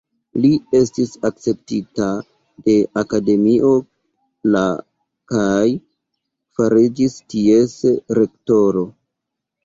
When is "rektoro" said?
8.21-8.87